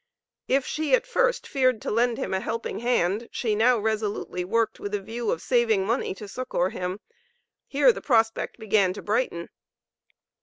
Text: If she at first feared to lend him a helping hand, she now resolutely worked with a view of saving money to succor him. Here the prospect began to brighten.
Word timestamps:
If 0.47 0.65
she 0.65 0.95
at 0.95 1.05
first 1.05 1.45
feared 1.47 1.79
to 1.83 1.91
lend 1.91 2.17
him 2.17 2.33
a 2.33 2.39
helping 2.39 2.79
hand, 2.79 3.29
she 3.31 3.53
now 3.53 3.77
resolutely 3.77 4.43
worked 4.43 4.79
with 4.79 4.95
a 4.95 4.99
view 4.99 5.29
of 5.29 5.43
saving 5.43 5.85
money 5.85 6.15
to 6.15 6.27
succor 6.27 6.71
him. 6.71 7.01
Here 7.67 7.91
the 7.93 8.01
prospect 8.01 8.57
began 8.57 8.93
to 8.93 9.03
brighten. 9.03 9.49